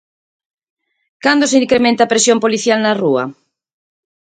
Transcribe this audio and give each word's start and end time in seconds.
Cando 1.23 1.49
se 1.49 1.59
incrementa 1.63 2.01
a 2.03 2.11
presión 2.13 2.37
policial 2.45 2.79
na 2.81 2.93
rúa? 3.01 3.23